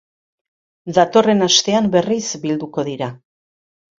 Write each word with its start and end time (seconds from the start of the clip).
Datorren 0.97 1.47
astean 1.47 1.91
berriz 1.97 2.23
bilduko 2.45 2.87
dira. 2.91 3.13